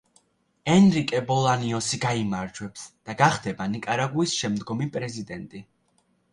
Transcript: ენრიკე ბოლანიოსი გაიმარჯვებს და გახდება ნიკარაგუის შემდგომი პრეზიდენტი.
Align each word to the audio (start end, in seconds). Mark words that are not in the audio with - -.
ენრიკე 0.75 1.19
ბოლანიოსი 1.27 1.99
გაიმარჯვებს 2.07 2.87
და 3.11 3.17
გახდება 3.21 3.69
ნიკარაგუის 3.77 4.37
შემდგომი 4.43 4.93
პრეზიდენტი. 4.99 5.67